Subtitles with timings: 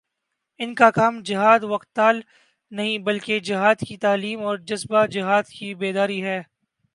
[0.59, 2.21] ان کا کام جہاد و قتال
[2.71, 6.41] نہیں، بلکہ جہادکی تعلیم اور جذبۂ جہاد کی بیداری ہے